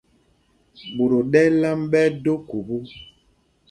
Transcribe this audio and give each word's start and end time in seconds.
Ɓot 0.95 1.11
o 1.17 1.21
ɗɛ́l 1.31 1.61
am 1.69 1.79
ɓɛ́ 1.91 2.03
ɛ́ 2.07 2.11
do 2.23 2.33
khubú. 2.47 2.75